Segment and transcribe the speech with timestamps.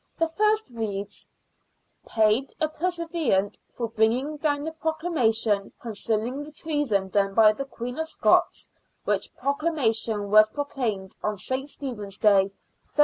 [0.17, 1.27] The first reads:—"
[2.07, 7.65] Paid a pursuivant for bringing down the procla mation concerning the treason done by the
[7.65, 8.67] Queen of Scots,
[9.03, 11.69] which proclamation was proclaimed on St.
[11.69, 12.49] Stephen's Day,
[12.95, 12.99] 13s.